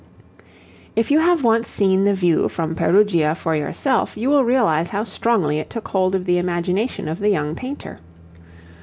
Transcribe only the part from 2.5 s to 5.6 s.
Perugia for yourself, you will realize how strongly